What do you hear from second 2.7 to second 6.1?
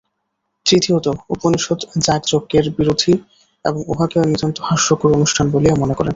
বিরোধী এবং উহাকে নিতান্ত হাস্যকর অনুষ্ঠান বলিয়া মনে করেন।